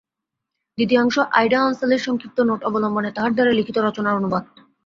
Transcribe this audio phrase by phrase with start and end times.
[0.77, 4.43] দ্বিতীয়াংশ আইডা আনসেলের সংক্ষিপ্ত নোট অবলম্বনে তাঁহার দ্বারাই লিখিত রচনার অনুবাদ।